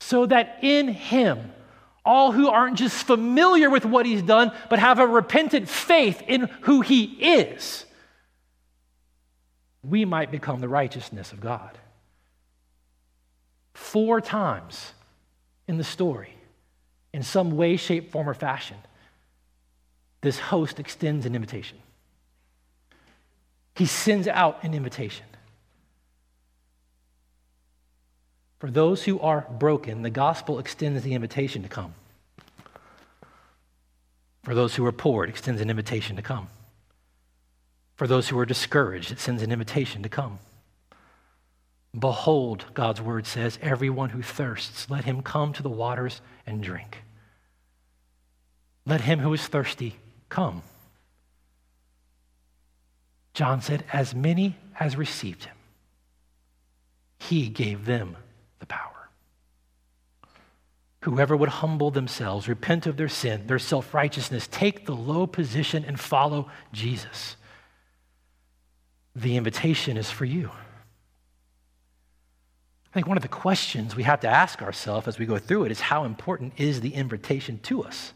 [0.00, 1.52] so that in him,
[2.04, 6.42] all who aren't just familiar with what he's done, but have a repentant faith in
[6.62, 7.86] who he is,
[9.82, 11.78] we might become the righteousness of God.
[13.72, 14.92] Four times
[15.66, 16.34] in the story,
[17.14, 18.76] in some way, shape, form, or fashion,
[20.20, 21.78] this host extends an invitation.
[23.74, 25.26] He sends out an invitation.
[28.58, 31.94] For those who are broken, the gospel extends the invitation to come.
[34.42, 36.48] For those who are poor, it extends an invitation to come.
[37.96, 40.38] For those who are discouraged, it sends an invitation to come.
[41.98, 47.02] Behold, God's word says, everyone who thirsts, let him come to the waters and drink.
[48.86, 49.96] Let him who is thirsty
[50.28, 50.62] come.
[53.34, 55.56] John said, As many as received him,
[57.18, 58.16] he gave them
[58.58, 59.08] the power.
[61.02, 65.84] Whoever would humble themselves, repent of their sin, their self righteousness, take the low position
[65.84, 67.36] and follow Jesus.
[69.16, 70.50] The invitation is for you.
[72.90, 75.64] I think one of the questions we have to ask ourselves as we go through
[75.64, 78.12] it is how important is the invitation to us?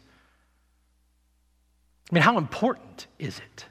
[2.11, 3.65] I mean, how important is it?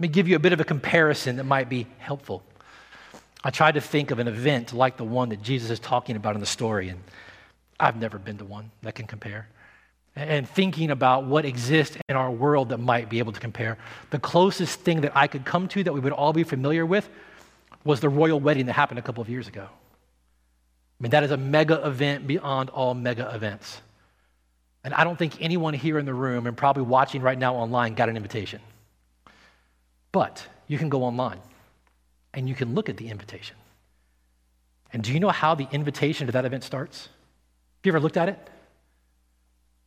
[0.00, 2.42] Let me give you a bit of a comparison that might be helpful.
[3.44, 6.34] I tried to think of an event like the one that Jesus is talking about
[6.34, 7.02] in the story, and
[7.78, 9.46] I've never been to one that can compare.
[10.16, 13.76] And thinking about what exists in our world that might be able to compare,
[14.08, 17.06] the closest thing that I could come to that we would all be familiar with
[17.84, 19.68] was the royal wedding that happened a couple of years ago.
[19.68, 23.82] I mean, that is a mega event beyond all mega events.
[24.82, 27.92] And I don't think anyone here in the room and probably watching right now online
[27.92, 28.62] got an invitation.
[30.12, 31.40] But you can go online
[32.34, 33.56] and you can look at the invitation.
[34.92, 37.04] And do you know how the invitation to that event starts?
[37.04, 38.50] Have you ever looked at it?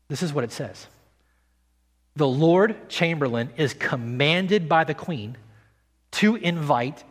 [0.07, 0.87] This is what it says
[2.15, 5.37] The Lord Chamberlain is commanded by the Queen
[6.11, 7.03] to invite,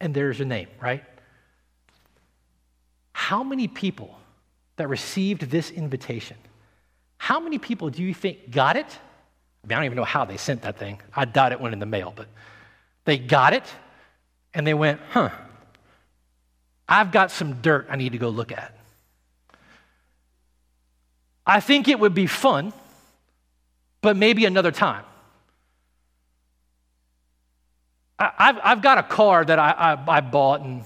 [0.00, 1.04] and there's your name, right?
[3.12, 4.18] How many people
[4.76, 6.36] that received this invitation,
[7.18, 8.98] how many people do you think got it
[9.62, 11.00] I mean, I don't even know how they sent that thing.
[11.14, 12.26] I doubt it went in the mail, but
[13.04, 13.64] they got it
[14.54, 15.30] and they went, huh,
[16.88, 18.76] I've got some dirt I need to go look at.
[21.46, 22.72] I think it would be fun,
[24.00, 25.04] but maybe another time.
[28.18, 30.84] I, have I've got a car that I, I, I bought, and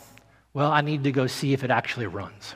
[0.55, 2.55] well, I need to go see if it actually runs.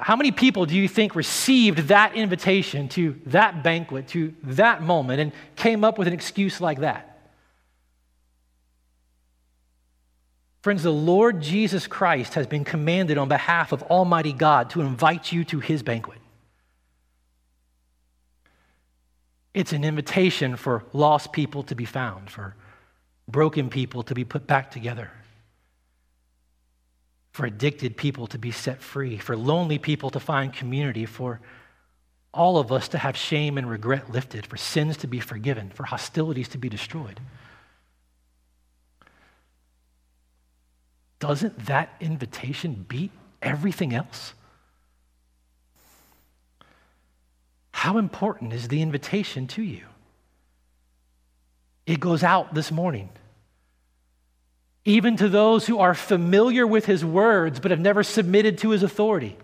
[0.00, 5.20] How many people do you think received that invitation to that banquet, to that moment,
[5.20, 7.18] and came up with an excuse like that?
[10.62, 15.32] Friends, the Lord Jesus Christ has been commanded on behalf of Almighty God to invite
[15.32, 16.18] you to his banquet.
[19.54, 22.54] It's an invitation for lost people to be found, for
[23.28, 25.10] broken people to be put back together
[27.38, 31.38] for addicted people to be set free, for lonely people to find community, for
[32.34, 35.84] all of us to have shame and regret lifted, for sins to be forgiven, for
[35.84, 37.20] hostilities to be destroyed.
[41.20, 44.34] Doesn't that invitation beat everything else?
[47.70, 49.86] How important is the invitation to you?
[51.86, 53.10] It goes out this morning.
[54.88, 58.82] Even to those who are familiar with his words but have never submitted to his
[58.82, 59.36] authority.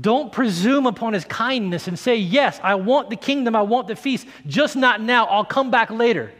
[0.00, 3.96] Don't presume upon his kindness and say, Yes, I want the kingdom, I want the
[3.96, 5.26] feast, just not now.
[5.26, 6.32] I'll come back later.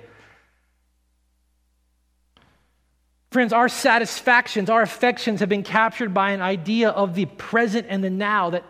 [3.31, 8.03] Friends, our satisfactions, our affections have been captured by an idea of the present and
[8.03, 8.65] the now that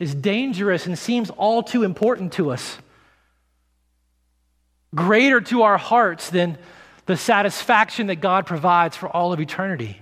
[0.00, 2.78] is dangerous and seems all too important to us.
[4.94, 6.58] Greater to our hearts than
[7.06, 10.00] the satisfaction that God provides for all of eternity.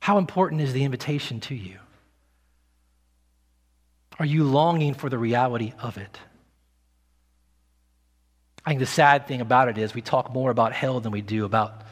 [0.00, 1.78] How important is the invitation to you?
[4.18, 6.18] Are you longing for the reality of it?
[8.64, 11.20] I think the sad thing about it is we talk more about hell than we
[11.20, 11.82] do about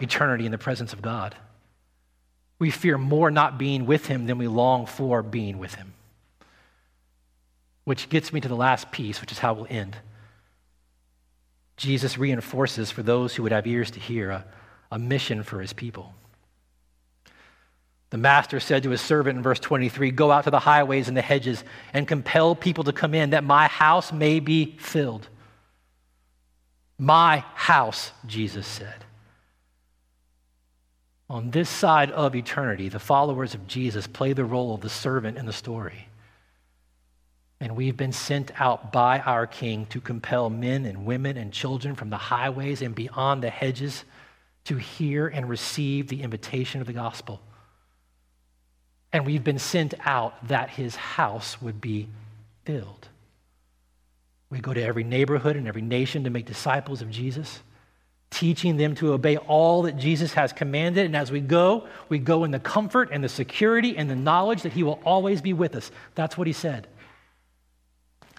[0.00, 1.34] eternity in the presence of God.
[2.58, 5.94] We fear more not being with Him than we long for being with Him.
[7.84, 9.96] Which gets me to the last piece, which is how we'll end.
[11.82, 14.44] Jesus reinforces for those who would have ears to hear a,
[14.92, 16.14] a mission for His people.
[18.10, 21.16] The master said to his servant in verse 23 Go out to the highways and
[21.16, 25.26] the hedges and compel people to come in, that my house may be filled.
[26.98, 29.04] My house, Jesus said.
[31.28, 35.36] On this side of eternity, the followers of Jesus play the role of the servant
[35.36, 36.06] in the story.
[37.62, 41.94] And we've been sent out by our King to compel men and women and children
[41.94, 44.04] from the highways and beyond the hedges
[44.64, 47.40] to hear and receive the invitation of the gospel.
[49.12, 52.08] And we've been sent out that his house would be
[52.64, 53.06] filled.
[54.50, 57.60] We go to every neighborhood and every nation to make disciples of Jesus,
[58.30, 61.06] teaching them to obey all that Jesus has commanded.
[61.06, 64.62] And as we go, we go in the comfort and the security and the knowledge
[64.62, 65.92] that he will always be with us.
[66.16, 66.88] That's what he said.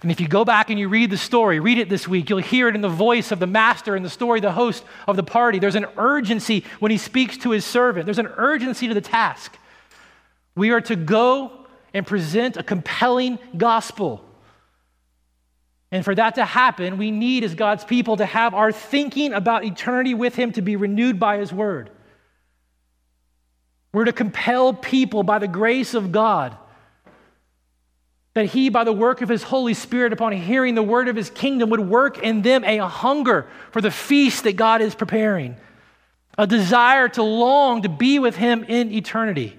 [0.04, 2.40] And if you go back and you read the story, read it this week, you'll
[2.40, 5.22] hear it in the voice of the master in the story, the host of the
[5.22, 5.58] party.
[5.58, 9.56] There's an urgency when he speaks to his servant, there's an urgency to the task.
[10.54, 14.22] We are to go and present a compelling gospel.
[15.90, 19.64] And for that to happen, we need, as God's people, to have our thinking about
[19.64, 21.88] eternity with Him to be renewed by His Word.
[23.94, 26.58] We're to compel people by the grace of God
[28.34, 31.30] that He, by the work of His Holy Spirit, upon hearing the word of His
[31.30, 35.56] kingdom, would work in them a hunger for the feast that God is preparing,
[36.36, 39.56] a desire to long to be with Him in eternity.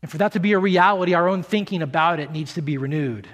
[0.00, 2.76] And for that to be a reality, our own thinking about it needs to be
[2.76, 3.28] renewed.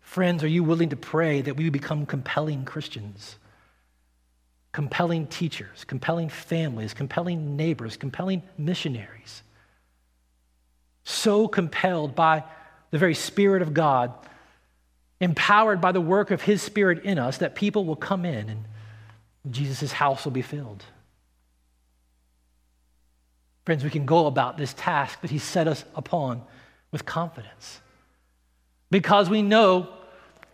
[0.00, 3.36] Friends, are you willing to pray that we become compelling Christians?
[4.72, 9.42] Compelling teachers, compelling families, compelling neighbors, compelling missionaries.
[11.10, 12.44] So compelled by
[12.92, 14.12] the very Spirit of God,
[15.20, 18.64] empowered by the work of His Spirit in us, that people will come in and
[19.50, 20.84] Jesus' house will be filled.
[23.66, 26.42] Friends, we can go about this task that He set us upon
[26.92, 27.80] with confidence
[28.90, 29.88] because we know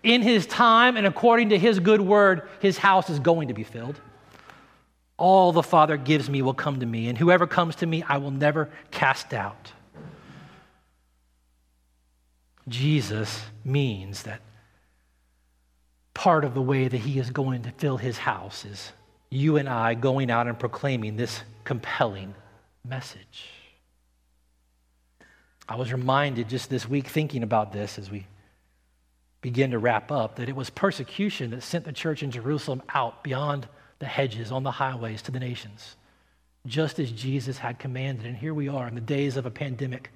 [0.02, 3.62] in His time and according to His good word, His house is going to be
[3.62, 4.00] filled.
[5.18, 8.16] All the Father gives me will come to me, and whoever comes to me, I
[8.18, 9.72] will never cast out.
[12.68, 14.40] Jesus means that
[16.14, 18.92] part of the way that He is going to fill His house is
[19.30, 22.34] you and I going out and proclaiming this compelling
[22.84, 23.50] message.
[25.68, 28.26] I was reminded just this week thinking about this as we
[29.40, 33.22] begin to wrap up that it was persecution that sent the church in Jerusalem out
[33.22, 35.96] beyond the hedges on the highways to the nations,
[36.66, 38.26] just as Jesus had commanded.
[38.26, 40.10] And here we are in the days of a pandemic.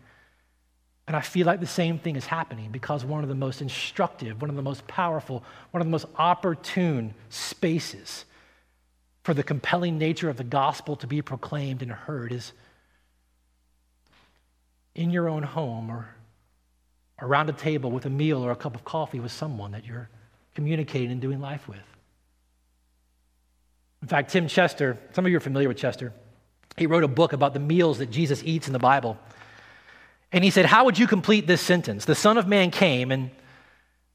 [1.11, 4.41] And I feel like the same thing is happening because one of the most instructive,
[4.41, 5.43] one of the most powerful,
[5.73, 8.25] one of the most opportune spaces
[9.25, 12.53] for the compelling nature of the gospel to be proclaimed and heard is
[14.95, 16.15] in your own home or
[17.21, 20.09] around a table with a meal or a cup of coffee with someone that you're
[20.55, 21.79] communicating and doing life with.
[24.01, 26.13] In fact, Tim Chester, some of you are familiar with Chester,
[26.77, 29.19] he wrote a book about the meals that Jesus eats in the Bible.
[30.33, 32.05] And he said, How would you complete this sentence?
[32.05, 33.31] The Son of Man came, and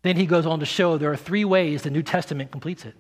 [0.02, 2.96] then he goes on to show there are three ways the New Testament completes it.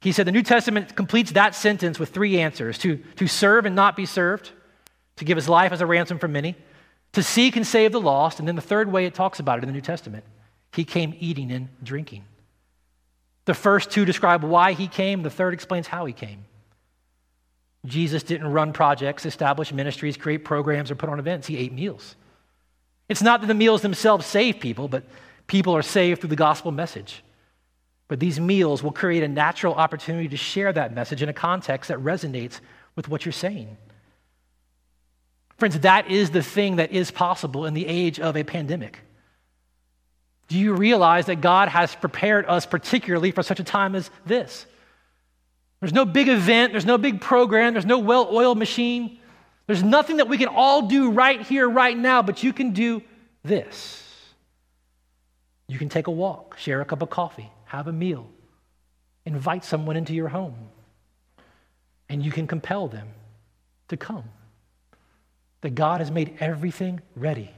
[0.00, 3.74] He said the New Testament completes that sentence with three answers to, to serve and
[3.74, 4.50] not be served,
[5.16, 6.56] to give his life as a ransom for many,
[7.12, 9.62] to seek and save the lost, and then the third way it talks about it
[9.62, 10.24] in the New Testament
[10.74, 12.24] he came eating and drinking.
[13.44, 16.44] The first two describe why he came, the third explains how he came.
[17.84, 21.46] Jesus didn't run projects, establish ministries, create programs, or put on events.
[21.46, 22.16] He ate meals.
[23.08, 25.04] It's not that the meals themselves save people, but
[25.46, 27.22] People are saved through the gospel message.
[28.08, 31.88] But these meals will create a natural opportunity to share that message in a context
[31.88, 32.60] that resonates
[32.96, 33.76] with what you're saying.
[35.56, 38.98] Friends, that is the thing that is possible in the age of a pandemic.
[40.48, 44.66] Do you realize that God has prepared us particularly for such a time as this?
[45.84, 49.18] There's no big event, there's no big program, there's no well oiled machine.
[49.66, 53.02] There's nothing that we can all do right here, right now, but you can do
[53.42, 54.02] this.
[55.68, 58.26] You can take a walk, share a cup of coffee, have a meal,
[59.26, 60.54] invite someone into your home,
[62.08, 63.08] and you can compel them
[63.88, 64.24] to come.
[65.60, 67.50] That God has made everything ready.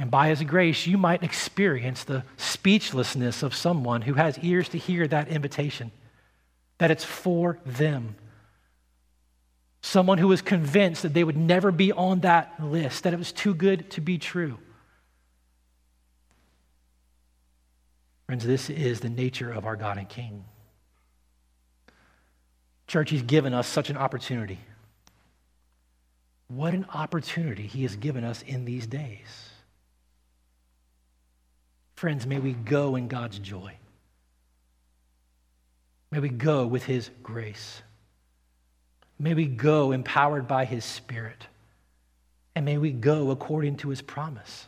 [0.00, 4.78] And by His grace, you might experience the speechlessness of someone who has ears to
[4.78, 5.92] hear that invitation,
[6.78, 8.16] that it's for them.
[9.80, 13.32] Someone who was convinced that they would never be on that list, that it was
[13.32, 14.58] too good to be true.
[18.26, 20.44] Friends, this is the nature of our God and King.
[22.88, 24.58] Church, He's given us such an opportunity.
[26.48, 29.50] What an opportunity He has given us in these days.
[31.94, 33.76] Friends, may we go in God's joy.
[36.10, 37.82] May we go with His grace.
[39.18, 41.46] May we go empowered by His Spirit.
[42.54, 44.66] And may we go according to His promise.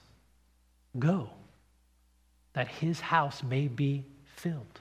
[0.99, 1.31] Go
[2.59, 4.03] that his house may be
[4.35, 4.81] filled.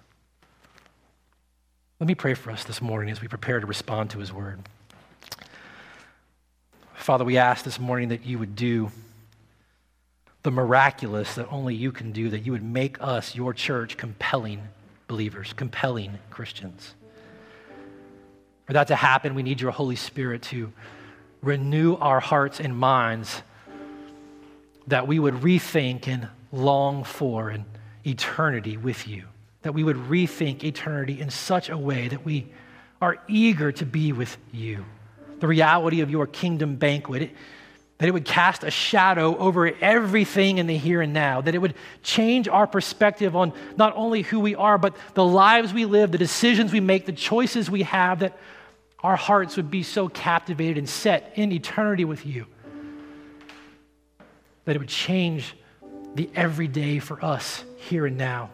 [1.99, 4.59] Let me pray for us this morning as we prepare to respond to his word.
[6.95, 8.91] Father, we ask this morning that you would do
[10.41, 14.61] the miraculous that only you can do, that you would make us, your church, compelling
[15.07, 16.95] believers, compelling Christians.
[18.65, 20.71] For that to happen, we need your Holy Spirit to
[21.41, 23.41] renew our hearts and minds,
[24.87, 27.65] that we would rethink and long for an
[28.05, 29.23] eternity with you.
[29.61, 32.47] That we would rethink eternity in such a way that we
[33.01, 34.85] are eager to be with you.
[35.39, 37.31] The reality of your kingdom banquet, it,
[37.97, 41.57] that it would cast a shadow over everything in the here and now, that it
[41.57, 41.73] would
[42.03, 46.17] change our perspective on not only who we are, but the lives we live, the
[46.17, 48.37] decisions we make, the choices we have, that
[48.99, 52.45] our hearts would be so captivated and set in eternity with you,
[54.65, 55.55] that it would change
[56.13, 58.49] the everyday for us here and now.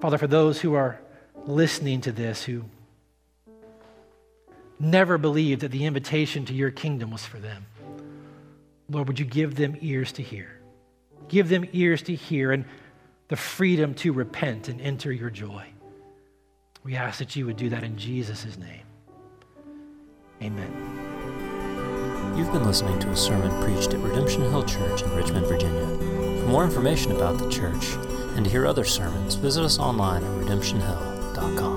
[0.00, 1.00] Father, for those who are
[1.46, 2.64] listening to this, who
[4.78, 7.66] never believed that the invitation to your kingdom was for them,
[8.88, 10.60] Lord, would you give them ears to hear?
[11.28, 12.64] Give them ears to hear and
[13.28, 15.64] the freedom to repent and enter your joy.
[16.82, 18.82] We ask that you would do that in Jesus' name.
[20.42, 21.14] Amen.
[22.36, 25.86] You've been listening to a sermon preached at Redemption Hill Church in Richmond, Virginia.
[26.40, 27.94] For more information about the church
[28.36, 31.73] and to hear other sermons, visit us online at redemptionhill.com.